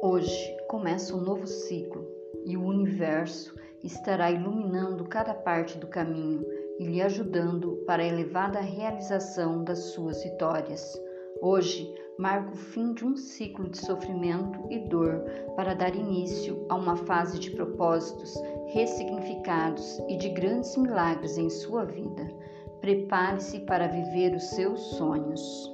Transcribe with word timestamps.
Hoje 0.00 0.56
começa 0.68 1.12
um 1.16 1.20
novo 1.20 1.44
ciclo 1.44 2.06
e 2.46 2.56
o 2.56 2.64
universo 2.64 3.52
estará 3.82 4.30
iluminando 4.30 5.04
cada 5.04 5.34
parte 5.34 5.76
do 5.76 5.88
caminho 5.88 6.46
e 6.78 6.84
lhe 6.84 7.02
ajudando 7.02 7.82
para 7.84 8.00
a 8.00 8.06
elevada 8.06 8.60
realização 8.60 9.64
das 9.64 9.78
suas 9.90 10.22
vitórias. 10.22 10.96
Hoje 11.42 11.92
marca 12.16 12.52
o 12.52 12.56
fim 12.56 12.92
de 12.94 13.04
um 13.04 13.16
ciclo 13.16 13.68
de 13.68 13.78
sofrimento 13.78 14.60
e 14.70 14.78
dor 14.88 15.24
para 15.56 15.74
dar 15.74 15.96
início 15.96 16.64
a 16.68 16.76
uma 16.76 16.94
fase 16.94 17.40
de 17.40 17.50
propósitos 17.50 18.34
ressignificados 18.68 19.98
e 20.08 20.16
de 20.16 20.28
grandes 20.28 20.76
milagres 20.76 21.36
em 21.36 21.50
sua 21.50 21.84
vida. 21.84 22.24
Prepare-se 22.80 23.60
para 23.60 23.88
viver 23.88 24.36
os 24.36 24.44
seus 24.50 24.80
sonhos. 24.96 25.72